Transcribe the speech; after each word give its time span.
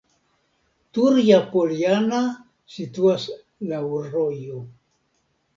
Turja-Poljana 0.97 2.23
situas 2.79 3.29
laŭ 3.73 3.85
rojo. 4.15 4.65